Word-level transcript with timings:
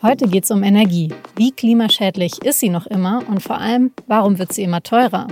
Heute 0.00 0.28
geht 0.28 0.44
es 0.44 0.52
um 0.52 0.62
Energie. 0.62 1.12
Wie 1.34 1.50
klimaschädlich 1.50 2.40
ist 2.44 2.60
sie 2.60 2.68
noch 2.68 2.86
immer 2.86 3.24
und 3.26 3.42
vor 3.42 3.58
allem, 3.58 3.90
warum 4.06 4.38
wird 4.38 4.52
sie 4.52 4.62
immer 4.62 4.80
teurer? 4.80 5.26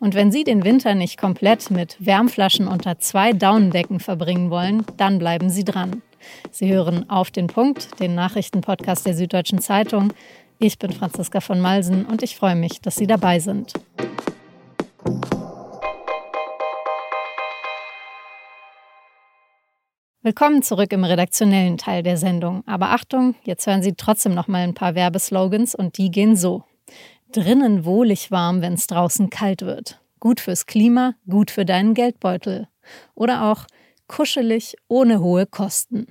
Und 0.00 0.16
wenn 0.16 0.32
Sie 0.32 0.42
den 0.42 0.64
Winter 0.64 0.96
nicht 0.96 1.16
komplett 1.16 1.70
mit 1.70 1.96
Wärmflaschen 2.00 2.66
unter 2.66 2.98
zwei 2.98 3.32
Daunendecken 3.32 4.00
verbringen 4.00 4.50
wollen, 4.50 4.84
dann 4.96 5.20
bleiben 5.20 5.48
Sie 5.48 5.62
dran. 5.62 6.02
Sie 6.50 6.72
hören 6.72 7.08
auf 7.08 7.30
den 7.30 7.46
Punkt, 7.46 8.00
den 8.00 8.16
Nachrichtenpodcast 8.16 9.06
der 9.06 9.14
Süddeutschen 9.14 9.60
Zeitung. 9.60 10.12
Ich 10.58 10.80
bin 10.80 10.90
Franziska 10.90 11.40
von 11.40 11.60
Malsen 11.60 12.04
und 12.04 12.24
ich 12.24 12.34
freue 12.34 12.56
mich, 12.56 12.80
dass 12.80 12.96
Sie 12.96 13.06
dabei 13.06 13.38
sind. 13.38 13.74
Willkommen 20.30 20.62
zurück 20.62 20.92
im 20.92 21.02
redaktionellen 21.02 21.76
Teil 21.76 22.04
der 22.04 22.16
Sendung. 22.16 22.62
Aber 22.64 22.90
Achtung, 22.90 23.34
jetzt 23.42 23.66
hören 23.66 23.82
Sie 23.82 23.94
trotzdem 23.94 24.32
noch 24.32 24.46
mal 24.46 24.62
ein 24.62 24.74
paar 24.74 24.94
Werbeslogans 24.94 25.74
und 25.74 25.98
die 25.98 26.12
gehen 26.12 26.36
so. 26.36 26.62
Drinnen 27.32 27.84
wohlig 27.84 28.30
warm, 28.30 28.62
wenn 28.62 28.74
es 28.74 28.86
draußen 28.86 29.28
kalt 29.28 29.62
wird. 29.62 30.00
Gut 30.20 30.38
fürs 30.38 30.66
Klima, 30.66 31.14
gut 31.28 31.50
für 31.50 31.64
deinen 31.64 31.94
Geldbeutel. 31.94 32.68
Oder 33.16 33.50
auch 33.50 33.66
kuschelig, 34.06 34.76
ohne 34.86 35.18
hohe 35.18 35.46
Kosten. 35.46 36.06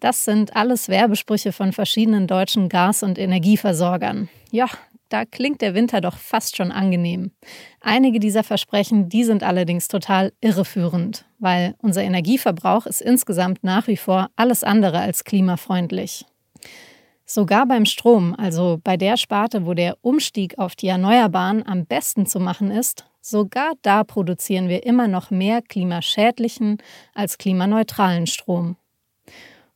Das 0.00 0.24
sind 0.24 0.56
alles 0.56 0.88
Werbesprüche 0.88 1.52
von 1.52 1.72
verschiedenen 1.72 2.26
deutschen 2.26 2.68
Gas- 2.68 3.04
und 3.04 3.16
Energieversorgern. 3.16 4.28
Ja, 4.50 4.66
da 5.10 5.24
klingt 5.24 5.60
der 5.60 5.74
Winter 5.74 6.00
doch 6.00 6.16
fast 6.16 6.56
schon 6.56 6.72
angenehm. 6.72 7.32
Einige 7.80 8.20
dieser 8.20 8.44
Versprechen, 8.44 9.08
die 9.08 9.24
sind 9.24 9.42
allerdings 9.42 9.88
total 9.88 10.32
irreführend, 10.40 11.26
weil 11.38 11.74
unser 11.82 12.02
Energieverbrauch 12.02 12.86
ist 12.86 13.02
insgesamt 13.02 13.62
nach 13.62 13.86
wie 13.88 13.96
vor 13.96 14.30
alles 14.36 14.64
andere 14.64 15.00
als 15.00 15.24
klimafreundlich. 15.24 16.24
Sogar 17.26 17.66
beim 17.66 17.84
Strom, 17.84 18.34
also 18.36 18.80
bei 18.82 18.96
der 18.96 19.16
Sparte, 19.16 19.66
wo 19.66 19.74
der 19.74 19.98
Umstieg 20.00 20.58
auf 20.58 20.74
die 20.74 20.88
Erneuerbaren 20.88 21.64
am 21.66 21.86
besten 21.86 22.26
zu 22.26 22.40
machen 22.40 22.70
ist, 22.70 23.04
sogar 23.20 23.72
da 23.82 24.04
produzieren 24.04 24.68
wir 24.68 24.84
immer 24.84 25.06
noch 25.06 25.30
mehr 25.30 25.62
klimaschädlichen 25.62 26.78
als 27.14 27.38
klimaneutralen 27.38 28.26
Strom. 28.26 28.76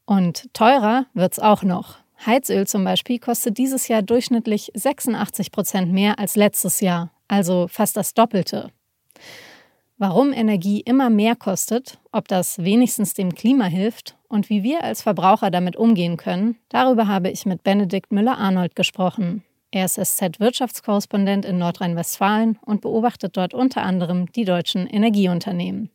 Und 0.05 0.53
teurer 0.53 1.07
wird's 1.15 1.39
auch 1.39 1.63
noch. 1.63 2.04
Heizöl 2.27 2.67
zum 2.67 2.85
Beispiel 2.85 3.19
kostet 3.19 3.59
dieses 3.59 3.89
Jahr 3.89 4.03
durchschnittlich 4.03 4.71
86 4.75 5.53
Prozent 5.53 5.93
mehr 5.93 6.19
als 6.19 6.37
letztes 6.37 6.81
Jahr, 6.81 7.11
also 7.29 7.69
fast 7.69 7.97
das 7.97 8.15
Doppelte. 8.15 8.71
Warum 9.97 10.33
Energie 10.33 10.81
immer 10.81 11.09
mehr 11.09 11.37
kostet, 11.37 11.99
ob 12.11 12.27
das 12.27 12.59
wenigstens 12.59 13.15
dem 13.15 13.35
Klima 13.35 13.67
hilft 13.67 14.17
und 14.29 14.51
wie 14.51 14.63
wir 14.63 14.83
als 14.83 15.03
Verbraucher 15.03 15.51
damit 15.51 15.77
umgehen 15.77 16.17
können, 16.17 16.57
darüber 16.69 17.07
habe 17.07 17.31
ich 17.31 17.47
mit 17.47 17.63
Benedikt 17.63 18.13
Müller-Arnold 18.13 18.75
gesprochen. 18.75 19.45
Er 19.71 19.85
ist 19.85 19.95
SZ-Wirtschaftskorrespondent 19.95 21.45
in 21.45 21.59
Nordrhein-Westfalen 21.59 22.59
und 22.65 22.81
beobachtet 22.81 23.37
dort 23.37 23.55
unter 23.55 23.83
anderem 23.83 24.31
die 24.33 24.45
deutschen 24.45 24.87
Energieunternehmen. 24.87 25.91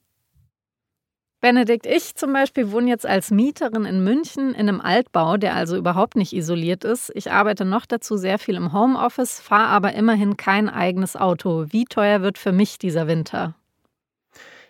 Benedikt, 1.41 1.85
ich 1.85 2.15
zum 2.15 2.33
Beispiel 2.33 2.71
wohne 2.73 2.89
jetzt 2.89 3.05
als 3.05 3.31
Mieterin 3.31 3.85
in 3.85 4.03
München 4.03 4.53
in 4.53 4.67
einem 4.67 4.81
Altbau, 4.81 5.37
der 5.37 5.55
also 5.55 5.77
überhaupt 5.77 6.17
nicht 6.17 6.33
isoliert 6.33 6.83
ist. 6.83 7.11
Ich 7.15 7.31
arbeite 7.31 7.63
noch 7.63 7.85
dazu 7.85 8.17
sehr 8.17 8.39
viel 8.39 8.55
im 8.55 8.73
Homeoffice, 8.73 9.39
fahre 9.39 9.69
aber 9.69 9.93
immerhin 9.93 10.35
kein 10.35 10.67
eigenes 10.67 11.15
Auto. 11.15 11.67
Wie 11.69 11.85
teuer 11.85 12.21
wird 12.21 12.37
für 12.37 12.51
mich 12.51 12.77
dieser 12.77 13.07
Winter? 13.07 13.55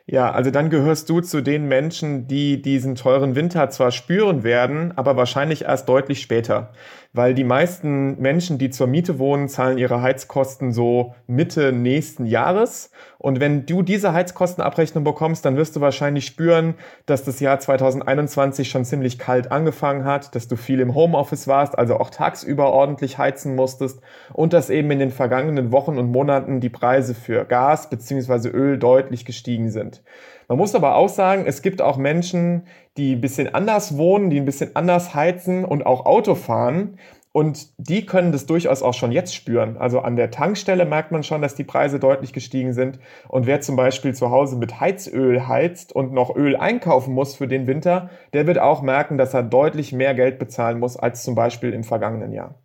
Ja, 0.06 0.32
also 0.32 0.50
dann 0.50 0.70
gehörst 0.70 1.10
du 1.10 1.22
zu 1.22 1.42
den 1.42 1.68
Menschen, 1.68 2.28
die 2.28 2.62
diesen 2.62 2.96
teuren 2.96 3.36
Winter 3.36 3.70
zwar 3.70 3.92
spüren 3.92 4.44
werden, 4.44 4.92
aber 4.96 5.18
wahrscheinlich 5.18 5.66
erst 5.66 5.88
deutlich 5.88 6.22
später. 6.22 6.72
Weil 7.12 7.34
die 7.34 7.44
meisten 7.44 8.22
Menschen, 8.22 8.60
die 8.60 8.70
zur 8.70 8.86
Miete 8.86 9.18
wohnen, 9.18 9.50
zahlen 9.50 9.80
ihre 9.80 10.04
Heizkosten 10.04 10.72
so 10.72 11.16
Mitte 11.26 11.72
nächsten 11.72 12.28
Jahres. 12.28 12.92
Und 13.18 13.40
wenn 13.40 13.66
du 13.66 13.82
diese 13.82 14.14
Heizkostenabrechnung 14.14 15.04
bekommst, 15.04 15.44
dann 15.44 15.58
wirst 15.58 15.76
du 15.76 15.82
wahrscheinlich 15.82 16.28
spüren, 16.28 16.76
dass 17.08 17.24
das 17.24 17.40
Jahr 17.40 17.60
2021 17.60 18.70
schon 18.70 18.86
ziemlich 18.86 19.18
kalt 19.18 19.52
angefangen 19.52 20.06
hat, 20.06 20.36
dass 20.36 20.48
du 20.48 20.56
viel 20.56 20.80
im 20.80 20.94
Homeoffice 20.94 21.48
warst, 21.48 21.78
also 21.78 22.00
auch 22.00 22.12
tagsüber 22.12 22.72
ordentlich 22.72 23.18
heizen 23.18 23.56
musstest 23.56 24.02
und 24.32 24.54
dass 24.54 24.70
eben 24.70 24.92
in 24.92 25.00
den 25.00 25.12
vergangenen 25.12 25.72
Wochen 25.72 25.98
und 25.98 26.12
Monaten 26.12 26.60
die 26.60 26.70
Preise 26.70 27.16
für 27.16 27.44
Gas 27.44 27.90
bzw. 27.90 28.50
Öl 28.50 28.78
deutlich 28.78 29.26
gestiegen 29.26 29.72
sind. 29.72 30.04
Man 30.50 30.58
muss 30.58 30.74
aber 30.74 30.96
auch 30.96 31.10
sagen, 31.10 31.44
es 31.46 31.62
gibt 31.62 31.80
auch 31.80 31.98
Menschen, 31.98 32.64
die 32.98 33.16
ein 33.16 33.22
bisschen 33.22 33.54
anders 33.54 33.98
wohnen, 33.98 34.32
die 34.32 34.38
ein 34.40 34.46
bisschen 34.46 34.76
anders 34.76 35.14
heizen 35.14 35.64
und 35.64 35.86
auch 35.86 36.08
Auto 36.08 36.34
fahren. 36.34 36.98
Und 37.32 37.68
die 37.78 38.08
können 38.08 38.32
das 38.32 38.48
durchaus 38.48 38.82
auch 38.82 38.96
schon 38.96 39.12
jetzt 39.12 39.36
spüren. 39.36 39.78
Also 39.78 40.00
an 40.00 40.16
der 40.16 40.32
Tankstelle 40.32 40.86
merkt 40.86 41.12
man 41.12 41.22
schon, 41.22 41.44
dass 41.44 41.54
die 41.54 41.64
Preise 41.64 42.00
deutlich 42.00 42.34
gestiegen 42.34 42.74
sind. 42.74 43.00
Und 43.28 43.46
wer 43.46 43.62
zum 43.62 43.76
Beispiel 43.76 44.16
zu 44.16 44.32
Hause 44.32 44.58
mit 44.58 44.80
Heizöl 44.80 45.48
heizt 45.48 45.94
und 45.96 46.14
noch 46.14 46.36
Öl 46.36 46.56
einkaufen 46.56 47.14
muss 47.14 47.36
für 47.36 47.48
den 47.48 47.68
Winter, 47.68 48.10
der 48.34 48.48
wird 48.48 48.58
auch 48.58 48.82
merken, 48.82 49.20
dass 49.20 49.36
er 49.36 49.44
deutlich 49.44 49.94
mehr 49.94 50.16
Geld 50.16 50.40
bezahlen 50.40 50.80
muss 50.80 50.98
als 50.98 51.22
zum 51.22 51.36
Beispiel 51.36 51.74
im 51.74 51.84
vergangenen 51.84 52.32
Jahr. 52.34 52.56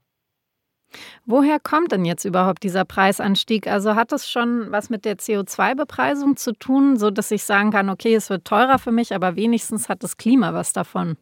Woher 1.26 1.58
kommt 1.60 1.92
denn 1.92 2.04
jetzt 2.04 2.24
überhaupt 2.24 2.62
dieser 2.62 2.84
Preisanstieg? 2.84 3.66
Also 3.66 3.94
hat 3.94 4.12
es 4.12 4.30
schon 4.30 4.70
was 4.70 4.90
mit 4.90 5.04
der 5.04 5.16
CO2-Bepreisung 5.16 6.36
zu 6.36 6.52
tun, 6.52 6.96
so 6.96 7.10
dass 7.10 7.30
ich 7.30 7.44
sagen 7.44 7.70
kann, 7.70 7.88
okay, 7.88 8.14
es 8.14 8.30
wird 8.30 8.44
teurer 8.44 8.78
für 8.78 8.92
mich, 8.92 9.14
aber 9.14 9.36
wenigstens 9.36 9.88
hat 9.88 10.02
das 10.02 10.16
Klima 10.16 10.54
was 10.54 10.72
davon? 10.72 11.16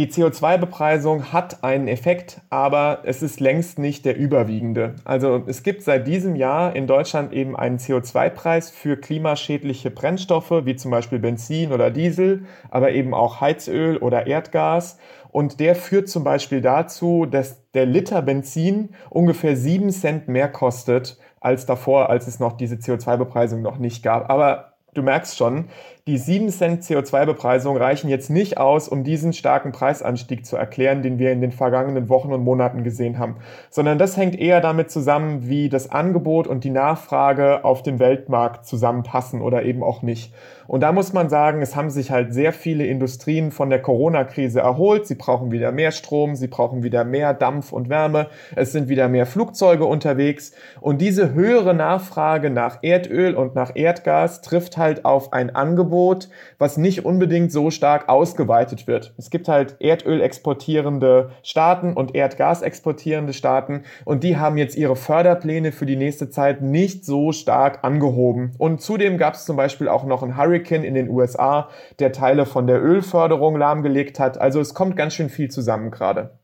Die 0.00 0.06
CO2-Bepreisung 0.06 1.30
hat 1.30 1.62
einen 1.62 1.86
Effekt, 1.86 2.40
aber 2.48 3.00
es 3.04 3.22
ist 3.22 3.38
längst 3.38 3.78
nicht 3.78 4.06
der 4.06 4.16
überwiegende. 4.16 4.94
Also 5.04 5.42
es 5.46 5.62
gibt 5.62 5.82
seit 5.82 6.06
diesem 6.06 6.36
Jahr 6.36 6.74
in 6.74 6.86
Deutschland 6.86 7.34
eben 7.34 7.54
einen 7.54 7.76
CO2-Preis 7.76 8.70
für 8.70 8.96
klimaschädliche 8.96 9.90
Brennstoffe, 9.90 10.64
wie 10.64 10.74
zum 10.74 10.90
Beispiel 10.90 11.18
Benzin 11.18 11.70
oder 11.70 11.90
Diesel, 11.90 12.46
aber 12.70 12.92
eben 12.92 13.12
auch 13.12 13.42
Heizöl 13.42 13.98
oder 13.98 14.26
Erdgas. 14.26 14.96
Und 15.32 15.60
der 15.60 15.74
führt 15.74 16.08
zum 16.08 16.24
Beispiel 16.24 16.62
dazu, 16.62 17.26
dass 17.26 17.70
der 17.72 17.84
Liter 17.84 18.22
Benzin 18.22 18.94
ungefähr 19.10 19.54
sieben 19.54 19.90
Cent 19.90 20.28
mehr 20.28 20.48
kostet 20.48 21.18
als 21.40 21.66
davor, 21.66 22.08
als 22.08 22.26
es 22.26 22.40
noch 22.40 22.56
diese 22.56 22.76
CO2-Bepreisung 22.76 23.60
noch 23.60 23.76
nicht 23.76 24.02
gab. 24.02 24.30
Aber 24.30 24.72
du 24.94 25.02
merkst 25.02 25.36
schon, 25.36 25.66
die 26.10 26.18
7 26.18 26.48
Cent 26.48 26.82
CO2-Bepreisung 26.82 27.76
reichen 27.76 28.08
jetzt 28.08 28.30
nicht 28.30 28.58
aus, 28.58 28.88
um 28.88 29.04
diesen 29.04 29.32
starken 29.32 29.70
Preisanstieg 29.70 30.44
zu 30.44 30.56
erklären, 30.56 31.02
den 31.02 31.20
wir 31.20 31.30
in 31.30 31.40
den 31.40 31.52
vergangenen 31.52 32.08
Wochen 32.08 32.32
und 32.32 32.42
Monaten 32.42 32.82
gesehen 32.82 33.20
haben, 33.20 33.36
sondern 33.70 33.96
das 33.96 34.16
hängt 34.16 34.36
eher 34.36 34.60
damit 34.60 34.90
zusammen, 34.90 35.48
wie 35.48 35.68
das 35.68 35.92
Angebot 35.92 36.48
und 36.48 36.64
die 36.64 36.70
Nachfrage 36.70 37.64
auf 37.64 37.84
dem 37.84 38.00
Weltmarkt 38.00 38.66
zusammenpassen 38.66 39.40
oder 39.40 39.62
eben 39.62 39.84
auch 39.84 40.02
nicht. 40.02 40.34
Und 40.70 40.84
da 40.84 40.92
muss 40.92 41.12
man 41.12 41.28
sagen, 41.28 41.62
es 41.62 41.74
haben 41.74 41.90
sich 41.90 42.12
halt 42.12 42.32
sehr 42.32 42.52
viele 42.52 42.86
Industrien 42.86 43.50
von 43.50 43.70
der 43.70 43.82
Corona-Krise 43.82 44.60
erholt. 44.60 45.04
Sie 45.04 45.16
brauchen 45.16 45.50
wieder 45.50 45.72
mehr 45.72 45.90
Strom, 45.90 46.36
sie 46.36 46.46
brauchen 46.46 46.84
wieder 46.84 47.02
mehr 47.02 47.34
Dampf 47.34 47.72
und 47.72 47.88
Wärme, 47.88 48.28
es 48.54 48.70
sind 48.70 48.88
wieder 48.88 49.08
mehr 49.08 49.26
Flugzeuge 49.26 49.84
unterwegs. 49.84 50.52
Und 50.80 51.00
diese 51.00 51.34
höhere 51.34 51.74
Nachfrage 51.74 52.50
nach 52.50 52.78
Erdöl 52.82 53.34
und 53.34 53.56
nach 53.56 53.72
Erdgas 53.74 54.42
trifft 54.42 54.76
halt 54.76 55.04
auf 55.04 55.32
ein 55.32 55.52
Angebot, 55.56 55.99
Angebot, 56.00 56.28
was 56.58 56.76
nicht 56.76 57.04
unbedingt 57.04 57.52
so 57.52 57.70
stark 57.70 58.08
ausgeweitet 58.08 58.86
wird. 58.86 59.12
Es 59.18 59.30
gibt 59.30 59.48
halt 59.48 59.76
Erdöl 59.80 60.20
exportierende 60.20 61.30
Staaten 61.42 61.94
und 61.94 62.14
Erdgas 62.14 62.62
exportierende 62.62 63.32
Staaten 63.32 63.84
und 64.04 64.24
die 64.24 64.36
haben 64.36 64.56
jetzt 64.56 64.76
ihre 64.76 64.96
Förderpläne 64.96 65.72
für 65.72 65.86
die 65.86 65.96
nächste 65.96 66.30
Zeit 66.30 66.62
nicht 66.62 67.04
so 67.04 67.32
stark 67.32 67.80
angehoben. 67.82 68.52
Und 68.58 68.80
zudem 68.80 69.18
gab 69.18 69.34
es 69.34 69.44
zum 69.44 69.56
Beispiel 69.56 69.88
auch 69.88 70.04
noch 70.04 70.22
einen 70.22 70.36
Hurricane 70.36 70.84
in 70.84 70.94
den 70.94 71.08
USA, 71.08 71.68
der 71.98 72.12
Teile 72.12 72.46
von 72.46 72.66
der 72.66 72.82
Ölförderung 72.82 73.56
lahmgelegt 73.56 74.18
hat. 74.18 74.40
Also 74.40 74.60
es 74.60 74.74
kommt 74.74 74.96
ganz 74.96 75.14
schön 75.14 75.28
viel 75.28 75.50
zusammen 75.50 75.90
gerade. 75.90 76.38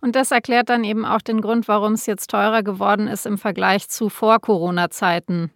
Und 0.00 0.16
das 0.16 0.30
erklärt 0.30 0.70
dann 0.70 0.84
eben 0.84 1.04
auch 1.04 1.20
den 1.20 1.40
Grund, 1.40 1.68
warum 1.68 1.92
es 1.92 2.06
jetzt 2.06 2.30
teurer 2.30 2.62
geworden 2.62 3.08
ist 3.08 3.26
im 3.26 3.36
Vergleich 3.36 3.88
zu 3.88 4.08
Vor-Corona-Zeiten. 4.08 5.50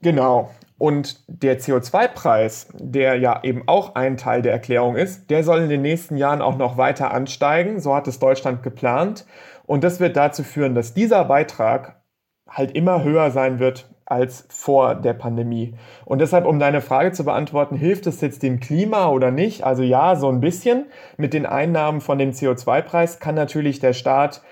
Genau. 0.00 0.50
Und 0.82 1.22
der 1.28 1.60
CO2-Preis, 1.60 2.66
der 2.74 3.14
ja 3.14 3.44
eben 3.44 3.62
auch 3.68 3.94
ein 3.94 4.16
Teil 4.16 4.42
der 4.42 4.50
Erklärung 4.50 4.96
ist, 4.96 5.30
der 5.30 5.44
soll 5.44 5.60
in 5.60 5.68
den 5.68 5.80
nächsten 5.80 6.16
Jahren 6.16 6.42
auch 6.42 6.56
noch 6.56 6.76
weiter 6.76 7.14
ansteigen. 7.14 7.78
So 7.78 7.94
hat 7.94 8.08
es 8.08 8.18
Deutschland 8.18 8.64
geplant. 8.64 9.24
Und 9.64 9.84
das 9.84 10.00
wird 10.00 10.16
dazu 10.16 10.42
führen, 10.42 10.74
dass 10.74 10.92
dieser 10.92 11.24
Beitrag 11.26 12.02
halt 12.48 12.72
immer 12.72 13.04
höher 13.04 13.30
sein 13.30 13.60
wird 13.60 13.94
als 14.06 14.44
vor 14.50 14.96
der 14.96 15.12
Pandemie. 15.12 15.76
Und 16.04 16.20
deshalb, 16.20 16.46
um 16.46 16.58
deine 16.58 16.80
Frage 16.80 17.12
zu 17.12 17.24
beantworten, 17.24 17.76
hilft 17.76 18.08
es 18.08 18.20
jetzt 18.20 18.42
dem 18.42 18.58
Klima 18.58 19.06
oder 19.06 19.30
nicht? 19.30 19.62
Also 19.62 19.84
ja, 19.84 20.16
so 20.16 20.28
ein 20.30 20.40
bisschen. 20.40 20.86
Mit 21.16 21.32
den 21.32 21.46
Einnahmen 21.46 22.00
von 22.00 22.18
dem 22.18 22.32
CO2-Preis 22.32 23.20
kann 23.20 23.36
natürlich 23.36 23.78
der 23.78 23.92
Staat 23.92 24.42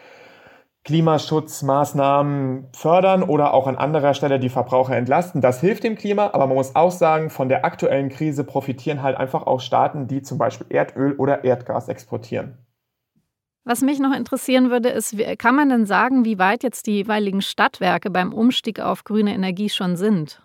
Klimaschutzmaßnahmen 0.84 2.68
fördern 2.74 3.22
oder 3.22 3.52
auch 3.52 3.66
an 3.66 3.76
anderer 3.76 4.14
Stelle 4.14 4.40
die 4.40 4.48
Verbraucher 4.48 4.96
entlasten. 4.96 5.40
Das 5.40 5.60
hilft 5.60 5.84
dem 5.84 5.94
Klima, 5.94 6.30
aber 6.32 6.46
man 6.46 6.56
muss 6.56 6.74
auch 6.74 6.90
sagen, 6.90 7.28
von 7.28 7.48
der 7.48 7.64
aktuellen 7.64 8.08
Krise 8.08 8.44
profitieren 8.44 9.02
halt 9.02 9.16
einfach 9.16 9.46
auch 9.46 9.60
Staaten, 9.60 10.08
die 10.08 10.22
zum 10.22 10.38
Beispiel 10.38 10.66
Erdöl 10.70 11.12
oder 11.16 11.44
Erdgas 11.44 11.88
exportieren. 11.88 12.58
Was 13.64 13.82
mich 13.82 14.00
noch 14.00 14.16
interessieren 14.16 14.70
würde, 14.70 14.88
ist, 14.88 15.14
kann 15.38 15.54
man 15.54 15.68
denn 15.68 15.84
sagen, 15.84 16.24
wie 16.24 16.38
weit 16.38 16.62
jetzt 16.62 16.86
die 16.86 16.92
jeweiligen 16.92 17.42
Stadtwerke 17.42 18.10
beim 18.10 18.32
Umstieg 18.32 18.80
auf 18.80 19.04
grüne 19.04 19.34
Energie 19.34 19.68
schon 19.68 19.96
sind? 19.96 20.42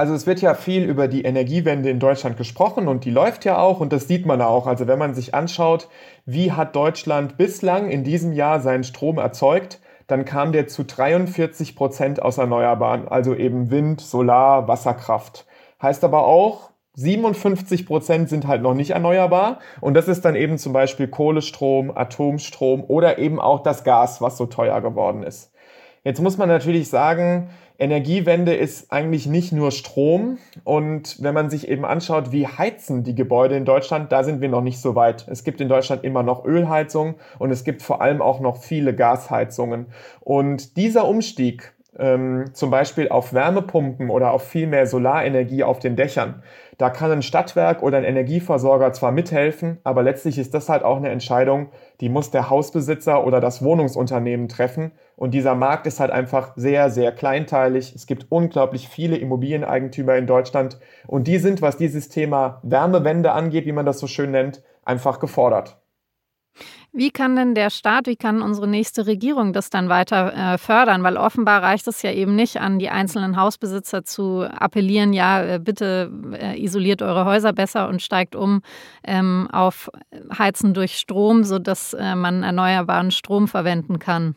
Also 0.00 0.14
es 0.14 0.26
wird 0.26 0.40
ja 0.40 0.54
viel 0.54 0.84
über 0.84 1.08
die 1.08 1.24
Energiewende 1.24 1.90
in 1.90 1.98
Deutschland 1.98 2.38
gesprochen 2.38 2.88
und 2.88 3.04
die 3.04 3.10
läuft 3.10 3.44
ja 3.44 3.58
auch 3.58 3.80
und 3.80 3.92
das 3.92 4.08
sieht 4.08 4.24
man 4.24 4.40
auch. 4.40 4.66
Also 4.66 4.86
wenn 4.86 4.98
man 4.98 5.12
sich 5.12 5.34
anschaut, 5.34 5.90
wie 6.24 6.52
hat 6.52 6.74
Deutschland 6.74 7.36
bislang 7.36 7.90
in 7.90 8.02
diesem 8.02 8.32
Jahr 8.32 8.60
seinen 8.60 8.82
Strom 8.82 9.18
erzeugt, 9.18 9.78
dann 10.06 10.24
kam 10.24 10.52
der 10.52 10.68
zu 10.68 10.84
43 10.84 11.76
Prozent 11.76 12.22
aus 12.22 12.38
Erneuerbaren, 12.38 13.08
also 13.08 13.34
eben 13.34 13.70
Wind, 13.70 14.00
Solar, 14.00 14.68
Wasserkraft. 14.68 15.44
Heißt 15.82 16.02
aber 16.02 16.24
auch, 16.24 16.70
57 16.94 17.84
Prozent 17.84 18.30
sind 18.30 18.46
halt 18.46 18.62
noch 18.62 18.72
nicht 18.72 18.92
erneuerbar. 18.92 19.58
Und 19.82 19.92
das 19.92 20.08
ist 20.08 20.24
dann 20.24 20.34
eben 20.34 20.56
zum 20.56 20.72
Beispiel 20.72 21.08
Kohlestrom, 21.08 21.94
Atomstrom 21.94 22.84
oder 22.88 23.18
eben 23.18 23.38
auch 23.38 23.62
das 23.62 23.84
Gas, 23.84 24.22
was 24.22 24.38
so 24.38 24.46
teuer 24.46 24.80
geworden 24.80 25.24
ist. 25.24 25.52
Jetzt 26.02 26.20
muss 26.20 26.38
man 26.38 26.48
natürlich 26.48 26.88
sagen, 26.88 27.50
Energiewende 27.80 28.54
ist 28.54 28.92
eigentlich 28.92 29.26
nicht 29.26 29.52
nur 29.52 29.70
Strom. 29.70 30.38
Und 30.64 31.22
wenn 31.22 31.32
man 31.32 31.48
sich 31.48 31.66
eben 31.66 31.86
anschaut, 31.86 32.30
wie 32.30 32.46
heizen 32.46 33.04
die 33.04 33.14
Gebäude 33.14 33.56
in 33.56 33.64
Deutschland, 33.64 34.12
da 34.12 34.22
sind 34.22 34.42
wir 34.42 34.50
noch 34.50 34.60
nicht 34.60 34.80
so 34.80 34.94
weit. 34.94 35.26
Es 35.28 35.44
gibt 35.44 35.62
in 35.62 35.68
Deutschland 35.68 36.04
immer 36.04 36.22
noch 36.22 36.44
Ölheizung 36.44 37.14
und 37.38 37.50
es 37.50 37.64
gibt 37.64 37.82
vor 37.82 38.02
allem 38.02 38.20
auch 38.20 38.40
noch 38.40 38.58
viele 38.58 38.94
Gasheizungen. 38.94 39.86
Und 40.20 40.76
dieser 40.76 41.06
Umstieg 41.06 41.72
ähm, 41.98 42.50
zum 42.52 42.70
Beispiel 42.70 43.08
auf 43.08 43.32
Wärmepumpen 43.32 44.10
oder 44.10 44.32
auf 44.32 44.46
viel 44.46 44.66
mehr 44.66 44.86
Solarenergie 44.86 45.64
auf 45.64 45.78
den 45.78 45.96
Dächern, 45.96 46.42
da 46.80 46.88
kann 46.88 47.12
ein 47.12 47.20
Stadtwerk 47.20 47.82
oder 47.82 47.98
ein 47.98 48.04
Energieversorger 48.04 48.94
zwar 48.94 49.12
mithelfen, 49.12 49.80
aber 49.84 50.02
letztlich 50.02 50.38
ist 50.38 50.54
das 50.54 50.70
halt 50.70 50.82
auch 50.82 50.96
eine 50.96 51.10
Entscheidung, 51.10 51.68
die 52.00 52.08
muss 52.08 52.30
der 52.30 52.48
Hausbesitzer 52.48 53.26
oder 53.26 53.38
das 53.38 53.62
Wohnungsunternehmen 53.62 54.48
treffen. 54.48 54.92
Und 55.14 55.34
dieser 55.34 55.54
Markt 55.54 55.86
ist 55.86 56.00
halt 56.00 56.10
einfach 56.10 56.52
sehr, 56.56 56.88
sehr 56.88 57.12
kleinteilig. 57.12 57.94
Es 57.94 58.06
gibt 58.06 58.28
unglaublich 58.30 58.88
viele 58.88 59.18
Immobilieneigentümer 59.18 60.16
in 60.16 60.26
Deutschland 60.26 60.80
und 61.06 61.28
die 61.28 61.36
sind, 61.36 61.60
was 61.60 61.76
dieses 61.76 62.08
Thema 62.08 62.60
Wärmewende 62.62 63.32
angeht, 63.32 63.66
wie 63.66 63.72
man 63.72 63.84
das 63.84 63.98
so 63.98 64.06
schön 64.06 64.30
nennt, 64.30 64.62
einfach 64.82 65.20
gefordert. 65.20 65.79
Wie 66.92 67.10
kann 67.12 67.36
denn 67.36 67.54
der 67.54 67.70
Staat, 67.70 68.08
wie 68.08 68.16
kann 68.16 68.42
unsere 68.42 68.66
nächste 68.66 69.06
Regierung 69.06 69.52
das 69.52 69.70
dann 69.70 69.88
weiter 69.88 70.34
äh, 70.34 70.58
fördern? 70.58 71.04
Weil 71.04 71.16
offenbar 71.16 71.62
reicht 71.62 71.86
es 71.86 72.02
ja 72.02 72.10
eben 72.10 72.34
nicht 72.34 72.60
an 72.60 72.80
die 72.80 72.90
einzelnen 72.90 73.36
Hausbesitzer 73.36 74.04
zu 74.04 74.42
appellieren, 74.42 75.12
ja, 75.12 75.42
äh, 75.42 75.58
bitte 75.60 76.10
äh, 76.32 76.60
isoliert 76.60 77.00
eure 77.00 77.24
Häuser 77.26 77.52
besser 77.52 77.88
und 77.88 78.02
steigt 78.02 78.34
um 78.34 78.62
ähm, 79.04 79.48
auf 79.52 79.88
Heizen 80.36 80.74
durch 80.74 80.96
Strom, 80.96 81.44
sodass 81.44 81.94
äh, 81.94 82.16
man 82.16 82.42
erneuerbaren 82.42 83.12
Strom 83.12 83.46
verwenden 83.46 84.00
kann. 84.00 84.34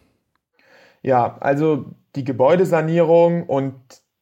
Ja, 1.02 1.38
also 1.40 1.86
die 2.16 2.24
Gebäudesanierung 2.24 3.44
und 3.48 3.76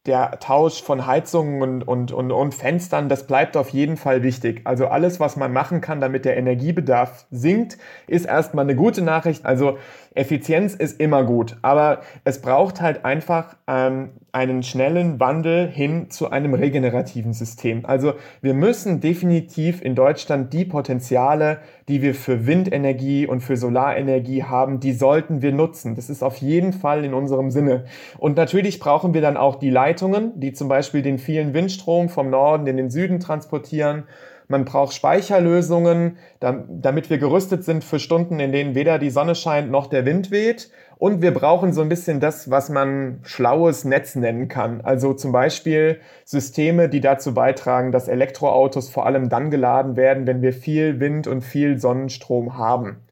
der 0.08 0.40
Tausch 0.40 0.82
von 0.82 1.06
Heizungen 1.06 1.62
und, 1.62 1.88
und, 1.88 2.12
und, 2.12 2.32
und 2.32 2.56
Fenstern, 2.56 3.08
das 3.08 3.28
bleibt 3.28 3.56
auf 3.56 3.70
jeden 3.70 3.98
Fall 3.98 4.24
wichtig. 4.24 4.62
Also 4.64 4.88
alles, 4.88 5.20
was 5.20 5.36
man 5.36 5.54
machen 5.54 5.80
kann, 5.80 6.02
damit 6.02 6.26
der 6.26 6.38
Energiebedarf 6.38 7.28
sinkt, 7.30 7.78
ist 8.08 8.26
erstmal 8.26 8.66
eine 8.66 8.76
gute 8.76 9.04
Nachricht. 9.04 9.46
Also 9.46 9.78
Effizienz 10.16 10.74
ist 10.74 11.00
immer 11.00 11.24
gut, 11.24 11.58
aber 11.62 12.02
es 12.24 12.42
braucht 12.42 12.82
halt 12.82 13.06
einfach 13.06 13.56
ähm, 13.68 14.10
einen 14.34 14.64
schnellen 14.64 15.20
Wandel 15.20 15.68
hin 15.68 16.10
zu 16.10 16.30
einem 16.30 16.54
regenerativen 16.54 17.34
System. 17.34 17.86
Also 17.86 18.14
wir 18.42 18.54
müssen 18.54 19.02
definitiv 19.02 19.82
in 19.82 19.94
Deutschland 19.94 20.54
die 20.54 20.64
Potenziale, 20.64 21.60
die 21.90 22.02
wir 22.02 22.16
für 22.16 22.48
Windenergie 22.48 23.28
und 23.28 23.42
für 23.42 23.58
Solarenergie 23.58 24.44
haben, 24.44 24.80
die 24.80 24.94
sollten 24.94 25.42
wir 25.42 25.52
nutzen. 25.52 25.96
Das 25.96 26.10
ist 26.10 26.24
auf 26.24 26.38
jeden 26.38 26.72
Fall 26.72 27.04
in 27.04 27.14
unserem 27.14 27.52
Sinne. 27.52 27.86
Und 28.18 28.38
natürlich 28.38 28.80
brauchen 28.80 29.14
wir 29.14 29.22
dann 29.22 29.36
auch 29.36 29.56
die 29.56 29.70
Leitungen, 29.70 30.40
die 30.40 30.54
zum 30.54 30.70
Beispiel 30.70 31.02
den 31.02 31.18
vielen 31.18 31.54
Windstrom 31.54 32.08
vom 32.08 32.30
Norden 32.30 32.68
in 32.68 32.78
den 32.78 32.90
Süden 32.90 33.20
transportieren 33.20 34.06
man 34.52 34.66
braucht 34.66 34.94
Speicherlösungen, 34.94 36.18
damit 36.40 37.10
wir 37.10 37.18
gerüstet 37.18 37.64
sind 37.64 37.84
für 37.84 38.00
Stunden, 38.00 38.40
in 38.40 38.52
denen 38.52 38.76
weder 38.76 39.00
die 39.00 39.10
Sonne 39.10 39.34
scheint 39.34 39.72
noch 39.72 39.88
der 39.88 40.06
Wind 40.06 40.30
weht. 40.30 40.70
Und 40.98 41.24
wir 41.24 41.34
brauchen 41.34 41.74
so 41.74 41.82
ein 41.82 41.90
bisschen 41.90 42.20
das, 42.20 42.52
was 42.52 42.70
man 42.70 43.22
schlaues 43.24 43.86
Netz 43.86 44.16
nennen 44.16 44.48
kann. 44.48 44.82
Also 44.82 45.16
zum 45.16 45.32
Beispiel 45.32 46.00
Systeme, 46.26 46.90
die 46.90 47.02
dazu 47.02 47.34
beitragen, 47.34 47.92
dass 47.92 48.08
Elektroautos 48.08 48.92
vor 48.92 49.08
allem 49.08 49.28
dann 49.28 49.50
geladen 49.50 49.96
werden, 49.96 50.28
wenn 50.28 50.44
wir 50.44 50.54
viel 50.54 51.00
Wind 51.00 51.26
und 51.26 51.42
viel 51.42 51.80
Sonnenstrom 51.80 52.56
haben. 52.56 53.08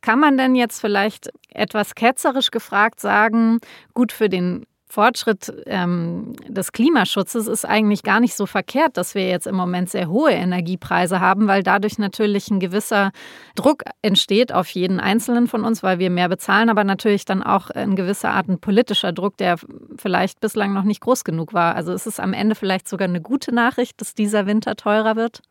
Kann 0.00 0.18
man 0.18 0.36
denn 0.36 0.56
jetzt 0.56 0.80
vielleicht 0.80 1.30
etwas 1.52 1.94
ketzerisch 1.94 2.50
gefragt 2.50 2.98
sagen, 2.98 3.58
gut 3.94 4.10
für 4.10 4.28
den 4.28 4.64
Fortschritt 4.90 5.52
ähm, 5.66 6.34
des 6.48 6.72
Klimaschutzes 6.72 7.46
ist 7.46 7.66
eigentlich 7.66 8.02
gar 8.02 8.20
nicht 8.20 8.34
so 8.34 8.46
verkehrt, 8.46 8.96
dass 8.96 9.14
wir 9.14 9.28
jetzt 9.28 9.46
im 9.46 9.54
Moment 9.54 9.90
sehr 9.90 10.08
hohe 10.08 10.30
Energiepreise 10.32 11.20
haben, 11.20 11.46
weil 11.46 11.62
dadurch 11.62 11.98
natürlich 11.98 12.50
ein 12.50 12.58
gewisser 12.58 13.10
Druck 13.54 13.84
entsteht 14.00 14.52
auf 14.52 14.68
jeden 14.70 14.98
Einzelnen 14.98 15.46
von 15.46 15.64
uns, 15.64 15.82
weil 15.82 15.98
wir 15.98 16.08
mehr 16.08 16.28
bezahlen, 16.28 16.70
aber 16.70 16.84
natürlich 16.84 17.26
dann 17.26 17.42
auch 17.42 17.70
in 17.70 17.96
gewisser 17.96 18.30
Art 18.30 18.48
ein 18.48 18.60
politischer 18.60 19.12
Druck, 19.12 19.36
der 19.36 19.56
vielleicht 19.96 20.40
bislang 20.40 20.72
noch 20.72 20.84
nicht 20.84 21.00
groß 21.00 21.24
genug 21.24 21.52
war. 21.52 21.74
Also 21.74 21.92
ist 21.92 22.06
es 22.06 22.18
am 22.18 22.32
Ende 22.32 22.54
vielleicht 22.54 22.88
sogar 22.88 23.08
eine 23.08 23.20
gute 23.20 23.54
Nachricht, 23.54 24.00
dass 24.00 24.14
dieser 24.14 24.46
Winter 24.46 24.74
teurer 24.76 25.16
wird? 25.16 25.42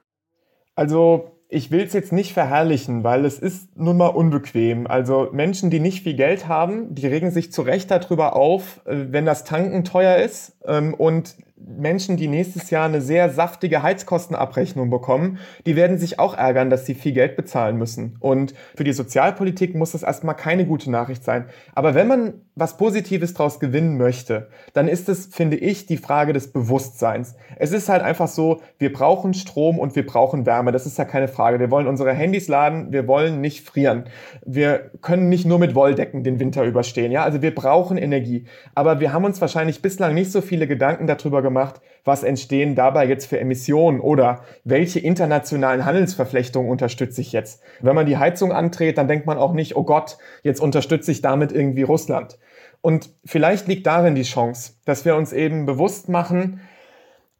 Also 0.75 1.36
ich 1.49 1.71
will 1.71 1.81
es 1.81 1.93
jetzt 1.93 2.11
nicht 2.11 2.33
verherrlichen, 2.33 3.03
weil 3.03 3.23
es 3.25 3.39
ist 3.39 3.77
nun 3.77 3.97
mal 3.97 4.07
unbequem. 4.07 4.85
Also 4.85 5.29
Menschen, 5.31 5.69
die 5.69 5.79
nicht 5.79 6.03
viel 6.03 6.15
Geld 6.15 6.47
haben, 6.47 6.93
die 6.93 7.07
regen 7.07 7.31
sich 7.31 7.51
zu 7.51 7.61
Recht 7.61 7.89
darüber 7.89 8.35
auf, 8.35 8.81
äh, 8.85 9.05
wenn 9.11 9.25
das 9.25 9.43
Tanken 9.43 9.83
teuer 9.83 10.17
ist. 10.17 10.57
Ähm, 10.65 10.93
und 10.93 11.35
Menschen, 11.59 12.17
die 12.17 12.27
nächstes 12.27 12.69
Jahr 12.69 12.85
eine 12.85 13.01
sehr 13.01 13.29
saftige 13.29 13.81
Heizkostenabrechnung 13.81 14.89
bekommen, 14.89 15.39
die 15.65 15.75
werden 15.75 15.97
sich 15.97 16.19
auch 16.19 16.37
ärgern, 16.37 16.69
dass 16.69 16.85
sie 16.85 16.93
viel 16.93 17.13
Geld 17.13 17.35
bezahlen 17.35 17.77
müssen. 17.77 18.15
Und 18.19 18.53
für 18.75 18.83
die 18.83 18.93
Sozialpolitik 18.93 19.75
muss 19.75 19.91
das 19.91 20.03
erstmal 20.03 20.35
keine 20.35 20.65
gute 20.65 20.91
Nachricht 20.91 21.23
sein. 21.23 21.45
Aber 21.73 21.95
wenn 21.95 22.07
man 22.07 22.33
was 22.55 22.77
Positives 22.77 23.33
daraus 23.33 23.59
gewinnen 23.59 23.97
möchte, 23.97 24.49
dann 24.73 24.87
ist 24.87 25.09
es, 25.09 25.27
finde 25.27 25.57
ich, 25.57 25.85
die 25.85 25.97
Frage 25.97 26.33
des 26.33 26.51
Bewusstseins. 26.51 27.35
Es 27.57 27.71
ist 27.71 27.87
halt 27.87 28.01
einfach 28.01 28.27
so, 28.27 28.61
wir 28.79 28.91
brauchen 28.91 29.35
Strom 29.35 29.77
und 29.77 29.95
wir 29.95 30.05
brauchen 30.05 30.45
Wärme. 30.45 30.71
Das 30.71 30.87
ist 30.87 30.97
ja 30.97 31.05
keine 31.05 31.27
Frage. 31.27 31.59
Wir 31.59 31.69
wollen 31.69 31.87
unsere 31.87 32.13
Handys 32.13 32.47
laden, 32.47 32.91
wir 32.91 33.07
wollen 33.07 33.41
nicht 33.41 33.67
frieren. 33.67 34.05
Wir 34.43 34.91
können 35.01 35.29
nicht 35.29 35.45
nur 35.45 35.59
mit 35.59 35.75
Wolldecken 35.75 36.23
den 36.23 36.39
Winter 36.39 36.63
überstehen. 36.63 37.11
Ja, 37.11 37.23
also 37.23 37.41
wir 37.41 37.53
brauchen 37.53 37.97
Energie. 37.97 38.45
Aber 38.73 38.99
wir 38.99 39.13
haben 39.13 39.25
uns 39.25 39.39
wahrscheinlich 39.39 39.81
bislang 39.81 40.15
nicht 40.15 40.31
so 40.31 40.41
viele 40.41 40.67
Gedanken 40.67 41.05
darüber 41.05 41.43
gemacht, 41.47 41.81
was 42.03 42.23
entstehen 42.23 42.75
dabei 42.75 43.05
jetzt 43.05 43.25
für 43.25 43.39
Emissionen 43.39 43.99
oder 43.99 44.41
welche 44.63 44.99
internationalen 44.99 45.85
Handelsverflechtungen 45.85 46.69
unterstütze 46.69 47.21
ich 47.21 47.31
jetzt. 47.31 47.61
Wenn 47.81 47.95
man 47.95 48.05
die 48.05 48.17
Heizung 48.17 48.51
anträgt, 48.51 48.97
dann 48.97 49.07
denkt 49.07 49.25
man 49.25 49.37
auch 49.37 49.53
nicht, 49.53 49.75
oh 49.75 49.83
Gott, 49.83 50.17
jetzt 50.43 50.61
unterstütze 50.61 51.11
ich 51.11 51.21
damit 51.21 51.51
irgendwie 51.51 51.83
Russland. 51.83 52.37
Und 52.81 53.09
vielleicht 53.25 53.67
liegt 53.67 53.87
darin 53.87 54.15
die 54.15 54.23
Chance, 54.23 54.73
dass 54.85 55.05
wir 55.05 55.15
uns 55.15 55.33
eben 55.33 55.65
bewusst 55.65 56.09
machen, 56.09 56.61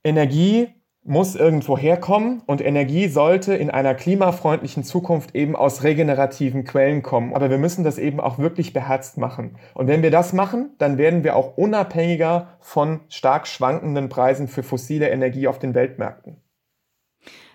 Energie 0.03 0.69
muss 1.07 1.35
irgendwo 1.35 1.77
herkommen 1.77 2.41
und 2.45 2.59
Energie 2.59 3.07
sollte 3.07 3.55
in 3.55 3.69
einer 3.71 3.95
klimafreundlichen 3.95 4.83
Zukunft 4.83 5.35
eben 5.35 5.55
aus 5.55 5.83
regenerativen 5.83 6.65
Quellen 6.65 7.01
kommen. 7.01 7.33
Aber 7.33 7.49
wir 7.49 7.57
müssen 7.57 7.85
das 7.85 7.97
eben 7.97 8.19
auch 8.19 8.37
wirklich 8.39 8.73
beherzt 8.73 9.17
machen. 9.17 9.55
Und 9.73 9.87
wenn 9.87 10.03
wir 10.03 10.11
das 10.11 10.33
machen, 10.33 10.71
dann 10.77 10.97
werden 10.97 11.23
wir 11.23 11.37
auch 11.37 11.57
unabhängiger 11.57 12.57
von 12.59 12.99
stark 13.07 13.47
schwankenden 13.47 14.09
Preisen 14.09 14.49
für 14.49 14.63
fossile 14.63 15.09
Energie 15.09 15.47
auf 15.47 15.59
den 15.59 15.73
Weltmärkten. 15.73 16.41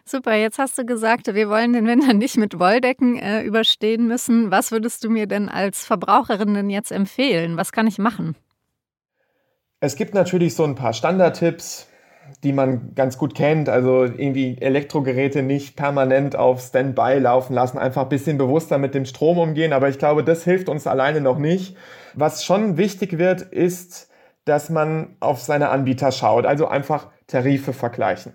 Super, 0.04 0.35
jetzt 0.35 0.59
hast 0.59 0.78
du 0.78 0.85
gesagt, 0.85 1.32
wir 1.32 1.49
wollen 1.49 1.75
den 1.75 1.87
Winter 1.87 2.14
nicht 2.14 2.38
mit 2.38 2.59
Wolldecken 2.59 3.18
äh, 3.18 3.42
überstehen 3.42 4.09
müssen. 4.09 4.50
Was 4.50 4.73
würdest 4.73 5.04
du 5.04 5.11
mir 5.11 5.26
denn 5.26 5.49
als 5.49 5.85
Verbraucherin 5.85 6.54
denn 6.54 6.71
jetzt 6.71 6.90
empfehlen? 6.90 7.56
Was 7.59 7.71
kann 7.71 7.87
ich 7.87 7.99
machen? 7.99 8.35
Es 9.80 9.97
gibt 9.97 10.14
natürlich 10.14 10.54
so 10.54 10.64
ein 10.64 10.75
paar 10.75 10.92
Standardtipps 10.92 11.88
die 12.43 12.52
man 12.52 12.95
ganz 12.95 13.19
gut 13.19 13.35
kennt. 13.35 13.69
Also 13.69 14.05
irgendwie 14.05 14.57
Elektrogeräte 14.61 15.43
nicht 15.43 15.76
permanent 15.76 16.37
auf 16.37 16.61
Standby 16.61 17.19
laufen 17.19 17.55
lassen, 17.55 17.79
einfach 17.79 18.02
ein 18.02 18.09
bisschen 18.09 18.38
bewusster 18.38 18.79
mit 18.79 18.95
dem 18.95 19.05
Strom 19.05 19.38
umgehen. 19.38 19.73
Aber 19.73 19.88
ich 19.88 19.99
glaube, 19.99 20.25
das 20.25 20.45
hilft 20.45 20.69
uns 20.69 20.87
alleine 20.87 21.21
noch 21.21 21.38
nicht. 21.38 21.76
Was 22.14 22.45
schon 22.45 22.76
wichtig 22.76 23.19
wird, 23.19 23.43
ist, 23.43 24.11
dass 24.45 24.71
man 24.71 25.17
auf 25.21 25.41
seine 25.41 25.69
Anbieter 25.69 26.11
schaut, 26.11 26.47
also 26.47 26.67
einfach 26.67 27.09
Tarife 27.26 27.73
vergleichen. 27.73 28.33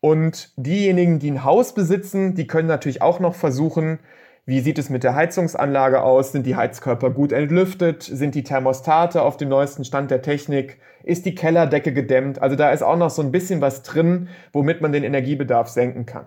Und 0.00 0.52
diejenigen, 0.56 1.18
die 1.18 1.30
ein 1.30 1.44
Haus 1.44 1.74
besitzen, 1.74 2.34
die 2.34 2.46
können 2.46 2.68
natürlich 2.68 3.02
auch 3.02 3.20
noch 3.20 3.34
versuchen, 3.34 3.98
wie 4.46 4.60
sieht 4.60 4.78
es 4.78 4.90
mit 4.90 5.02
der 5.02 5.16
Heizungsanlage 5.16 6.02
aus? 6.02 6.30
Sind 6.30 6.46
die 6.46 6.54
Heizkörper 6.54 7.10
gut 7.10 7.32
entlüftet? 7.32 8.04
Sind 8.04 8.36
die 8.36 8.44
Thermostate 8.44 9.20
auf 9.20 9.36
dem 9.36 9.48
neuesten 9.48 9.84
Stand 9.84 10.12
der 10.12 10.22
Technik? 10.22 10.80
Ist 11.02 11.26
die 11.26 11.34
Kellerdecke 11.34 11.92
gedämmt? 11.92 12.40
Also 12.40 12.54
da 12.54 12.70
ist 12.70 12.82
auch 12.82 12.96
noch 12.96 13.10
so 13.10 13.22
ein 13.22 13.32
bisschen 13.32 13.60
was 13.60 13.82
drin, 13.82 14.28
womit 14.52 14.80
man 14.80 14.92
den 14.92 15.02
Energiebedarf 15.02 15.68
senken 15.68 16.06
kann. 16.06 16.26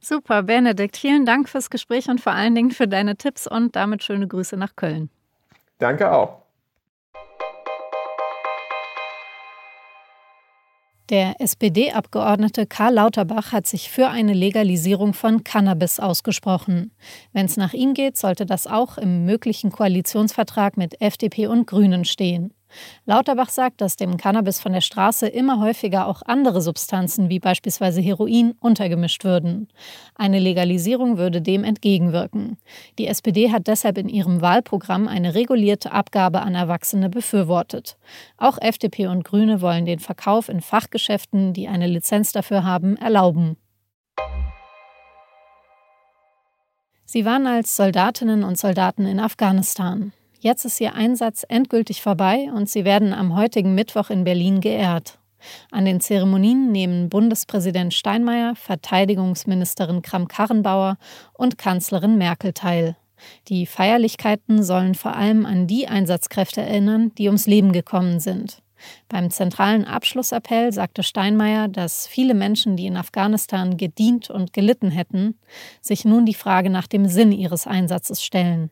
Super, 0.00 0.42
Benedikt. 0.42 0.98
Vielen 0.98 1.24
Dank 1.24 1.48
fürs 1.48 1.70
Gespräch 1.70 2.08
und 2.08 2.20
vor 2.20 2.32
allen 2.32 2.54
Dingen 2.54 2.70
für 2.70 2.86
deine 2.86 3.16
Tipps 3.16 3.46
und 3.46 3.74
damit 3.74 4.04
schöne 4.04 4.28
Grüße 4.28 4.58
nach 4.58 4.76
Köln. 4.76 5.08
Danke 5.78 6.12
auch. 6.12 6.45
Der 11.08 11.40
SPD-Abgeordnete 11.40 12.66
Karl 12.66 12.94
Lauterbach 12.94 13.52
hat 13.52 13.68
sich 13.68 13.90
für 13.90 14.08
eine 14.08 14.32
Legalisierung 14.32 15.14
von 15.14 15.44
Cannabis 15.44 16.00
ausgesprochen. 16.00 16.90
Wenn 17.32 17.46
es 17.46 17.56
nach 17.56 17.74
ihm 17.74 17.94
geht, 17.94 18.16
sollte 18.16 18.44
das 18.44 18.66
auch 18.66 18.98
im 18.98 19.24
möglichen 19.24 19.70
Koalitionsvertrag 19.70 20.76
mit 20.76 21.00
FDP 21.00 21.46
und 21.46 21.68
Grünen 21.68 22.04
stehen. 22.04 22.52
Lauterbach 23.04 23.48
sagt, 23.48 23.80
dass 23.80 23.96
dem 23.96 24.16
Cannabis 24.16 24.60
von 24.60 24.72
der 24.72 24.80
Straße 24.80 25.26
immer 25.26 25.60
häufiger 25.60 26.06
auch 26.06 26.22
andere 26.24 26.60
Substanzen 26.60 27.28
wie 27.28 27.38
beispielsweise 27.38 28.00
Heroin 28.00 28.54
untergemischt 28.60 29.24
würden. 29.24 29.68
Eine 30.14 30.38
Legalisierung 30.38 31.18
würde 31.18 31.42
dem 31.42 31.64
entgegenwirken. 31.64 32.58
Die 32.98 33.06
SPD 33.06 33.52
hat 33.52 33.66
deshalb 33.66 33.98
in 33.98 34.08
ihrem 34.08 34.40
Wahlprogramm 34.40 35.08
eine 35.08 35.34
regulierte 35.34 35.92
Abgabe 35.92 36.42
an 36.42 36.54
Erwachsene 36.54 37.08
befürwortet. 37.08 37.96
Auch 38.36 38.58
FDP 38.60 39.06
und 39.06 39.24
Grüne 39.24 39.60
wollen 39.60 39.86
den 39.86 39.98
Verkauf 39.98 40.48
in 40.48 40.60
Fachgeschäften, 40.60 41.52
die 41.52 41.68
eine 41.68 41.86
Lizenz 41.86 42.32
dafür 42.32 42.64
haben, 42.64 42.96
erlauben. 42.96 43.56
Sie 47.08 47.24
waren 47.24 47.46
als 47.46 47.76
Soldatinnen 47.76 48.42
und 48.42 48.58
Soldaten 48.58 49.06
in 49.06 49.20
Afghanistan. 49.20 50.12
Jetzt 50.46 50.64
ist 50.64 50.80
ihr 50.80 50.94
Einsatz 50.94 51.44
endgültig 51.48 52.02
vorbei 52.02 52.52
und 52.54 52.70
sie 52.70 52.84
werden 52.84 53.12
am 53.12 53.34
heutigen 53.34 53.74
Mittwoch 53.74 54.10
in 54.10 54.22
Berlin 54.22 54.60
geehrt. 54.60 55.18
An 55.72 55.84
den 55.84 55.98
Zeremonien 55.98 56.70
nehmen 56.70 57.08
Bundespräsident 57.08 57.92
Steinmeier, 57.92 58.54
Verteidigungsministerin 58.54 60.02
Kramp-Karrenbauer 60.02 60.98
und 61.32 61.58
Kanzlerin 61.58 62.16
Merkel 62.16 62.52
teil. 62.52 62.94
Die 63.48 63.66
Feierlichkeiten 63.66 64.62
sollen 64.62 64.94
vor 64.94 65.16
allem 65.16 65.46
an 65.46 65.66
die 65.66 65.88
Einsatzkräfte 65.88 66.62
erinnern, 66.62 67.10
die 67.18 67.26
ums 67.26 67.48
Leben 67.48 67.72
gekommen 67.72 68.20
sind. 68.20 68.62
Beim 69.08 69.32
zentralen 69.32 69.84
Abschlussappell 69.84 70.72
sagte 70.72 71.02
Steinmeier, 71.02 71.66
dass 71.66 72.06
viele 72.06 72.34
Menschen, 72.34 72.76
die 72.76 72.86
in 72.86 72.96
Afghanistan 72.96 73.76
gedient 73.76 74.30
und 74.30 74.52
gelitten 74.52 74.92
hätten, 74.92 75.40
sich 75.80 76.04
nun 76.04 76.24
die 76.24 76.34
Frage 76.34 76.70
nach 76.70 76.86
dem 76.86 77.08
Sinn 77.08 77.32
ihres 77.32 77.66
Einsatzes 77.66 78.22
stellen. 78.22 78.70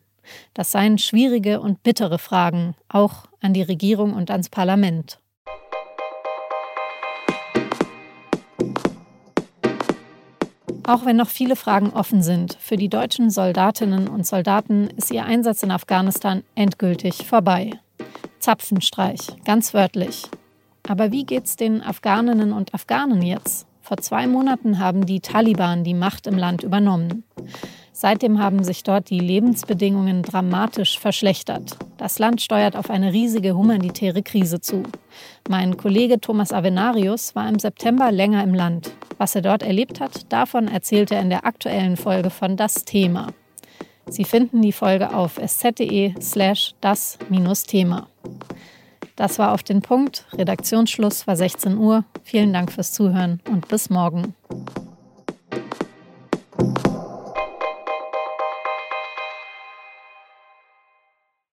Das 0.53 0.71
seien 0.71 0.97
schwierige 0.97 1.59
und 1.61 1.83
bittere 1.83 2.19
Fragen, 2.19 2.75
auch 2.89 3.25
an 3.41 3.53
die 3.53 3.61
Regierung 3.61 4.13
und 4.13 4.31
ans 4.31 4.49
Parlament. 4.49 5.19
Auch 10.87 11.03
wenn 11.03 11.17
noch 11.17 11.29
viele 11.29 11.55
Fragen 11.55 11.89
offen 11.89 12.21
sind, 12.21 12.57
für 12.59 12.77
die 12.77 12.89
deutschen 12.89 13.31
Soldatinnen 13.31 14.07
und 14.07 14.27
Soldaten 14.27 14.87
ist 14.97 15.11
ihr 15.11 15.25
Einsatz 15.25 15.63
in 15.63 15.71
Afghanistan 15.71 16.43
endgültig 16.53 17.25
vorbei. 17.25 17.71
Zapfenstreich, 18.39 19.19
ganz 19.45 19.73
wörtlich. 19.73 20.29
Aber 20.87 21.11
wie 21.11 21.25
geht's 21.25 21.55
den 21.55 21.81
Afghaninnen 21.81 22.53
und 22.53 22.75
Afghanen 22.75 23.23
jetzt? 23.23 23.65
Vor 23.81 23.97
zwei 23.97 24.27
Monaten 24.27 24.77
haben 24.77 25.07
die 25.07 25.19
Taliban 25.19 25.83
die 25.83 25.95
Macht 25.95 26.27
im 26.27 26.37
Land 26.37 26.61
übernommen. 26.61 27.23
Seitdem 27.97 28.39
haben 28.39 28.61
sich 28.65 28.83
dort 28.83 29.09
die 29.09 29.21
Lebensbedingungen 29.21 30.21
dramatisch 30.21 30.99
verschlechtert. 30.99 31.77
Das 31.95 32.19
Land 32.19 32.41
steuert 32.41 32.75
auf 32.75 32.89
eine 32.89 33.13
riesige 33.13 33.55
humanitäre 33.55 34.21
Krise 34.21 34.59
zu. 34.59 34.83
Mein 35.47 35.77
Kollege 35.77 36.19
Thomas 36.19 36.51
Avenarius 36.51 37.35
war 37.35 37.47
im 37.47 37.57
September 37.57 38.11
länger 38.11 38.43
im 38.43 38.53
Land. 38.53 38.91
Was 39.17 39.33
er 39.33 39.43
dort 39.43 39.63
erlebt 39.63 40.01
hat, 40.01 40.29
davon 40.33 40.67
erzählt 40.67 41.09
er 41.09 41.21
in 41.21 41.29
der 41.29 41.45
aktuellen 41.45 41.95
Folge 41.95 42.31
von 42.31 42.57
Das 42.57 42.83
Thema. 42.83 43.27
Sie 44.09 44.25
finden 44.25 44.61
die 44.61 44.73
Folge 44.73 45.15
auf 45.15 45.37
sz.de 45.37 46.15
slash 46.19 46.75
das-thema. 46.81 48.07
Das 49.15 49.39
war 49.39 49.53
auf 49.53 49.63
den 49.63 49.81
Punkt. 49.81 50.25
Redaktionsschluss 50.33 51.27
war 51.27 51.37
16 51.37 51.77
Uhr. 51.77 52.03
Vielen 52.23 52.51
Dank 52.51 52.73
fürs 52.73 52.91
Zuhören 52.91 53.39
und 53.49 53.69
bis 53.69 53.89
morgen. 53.89 54.35